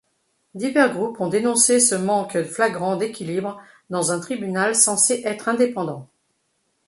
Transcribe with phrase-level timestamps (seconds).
[0.55, 3.61] Divers groupes ont dénoncé ce manque flagrant d'équilibre
[3.91, 6.09] dans un tribunal censé être indépendant.